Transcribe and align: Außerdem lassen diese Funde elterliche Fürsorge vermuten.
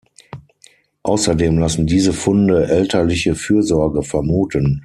Außerdem 1.03 1.59
lassen 1.59 1.85
diese 1.85 2.11
Funde 2.11 2.65
elterliche 2.67 3.35
Fürsorge 3.35 4.01
vermuten. 4.01 4.79